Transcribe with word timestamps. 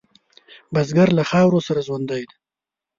بزګر 0.73 1.09
له 1.17 1.23
خاورو 1.29 1.65
سره 1.67 1.81
ژوندی 1.87 2.23
دی 2.29 2.35